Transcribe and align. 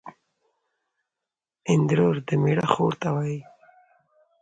اندرور 1.71 2.15
دمېړه 2.27 2.65
خور 2.73 2.93
ته 3.01 3.09
وايي 3.15 3.39